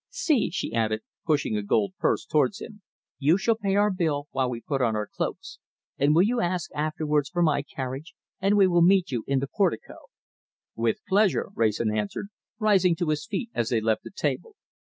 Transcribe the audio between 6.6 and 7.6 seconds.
afterwards for